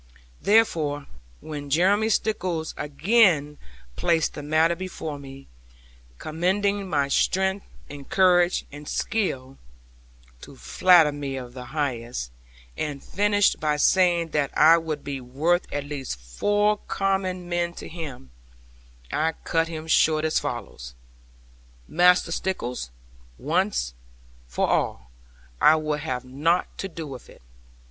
[0.41, 1.05] Therefore,
[1.41, 3.59] when Jeremy Stickles again
[3.95, 5.47] placed the matter before me,
[6.17, 9.59] commending my strength and courage and skill
[10.41, 12.31] (to flatter me of the highest),
[12.75, 17.87] and finished by saying that I would be worth at least four common men to
[17.87, 18.31] him,
[19.11, 20.95] I cut him short as follows:
[21.87, 22.89] 'Master Stickles,
[23.37, 23.93] once
[24.47, 25.11] for all,
[25.61, 27.43] I will have naught to do with it.